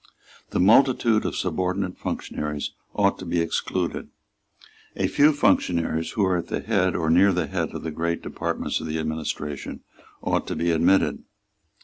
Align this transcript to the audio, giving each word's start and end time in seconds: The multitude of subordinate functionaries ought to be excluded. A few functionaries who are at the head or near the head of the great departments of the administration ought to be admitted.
The 0.49 0.59
multitude 0.59 1.25
of 1.27 1.35
subordinate 1.35 1.95
functionaries 1.95 2.71
ought 2.95 3.19
to 3.19 3.25
be 3.27 3.39
excluded. 3.39 4.09
A 4.95 5.05
few 5.05 5.31
functionaries 5.31 6.13
who 6.13 6.25
are 6.25 6.37
at 6.37 6.47
the 6.47 6.61
head 6.61 6.95
or 6.95 7.11
near 7.11 7.31
the 7.31 7.45
head 7.45 7.75
of 7.75 7.83
the 7.83 7.91
great 7.91 8.23
departments 8.23 8.79
of 8.81 8.87
the 8.87 8.97
administration 8.97 9.81
ought 10.23 10.47
to 10.47 10.55
be 10.55 10.71
admitted. 10.71 11.21